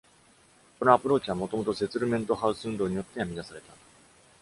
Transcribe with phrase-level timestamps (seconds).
[0.79, 3.71] このアプローチは、もともとセツルメントハウス運動によって編み出された。